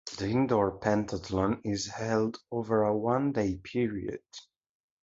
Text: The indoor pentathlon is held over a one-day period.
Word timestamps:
The 0.17 0.27
indoor 0.27 0.79
pentathlon 0.79 1.61
is 1.63 1.85
held 1.85 2.39
over 2.49 2.81
a 2.85 2.97
one-day 2.97 3.57
period. 3.57 4.23